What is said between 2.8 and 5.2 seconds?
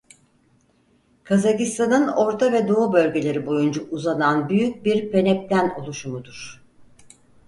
bölgeleri boyunca uzanan büyük bir